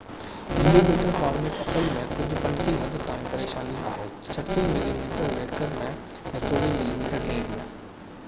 [0.59, 5.75] 35 millimetre format اصل ۾ ڪجهہ حد تائين پريشاني آهي 36 ملي ميٽر ويڪر
[5.83, 5.91] ۾
[6.31, 7.69] ۽ 24 ملي ميٽر ڊيگهہ ۾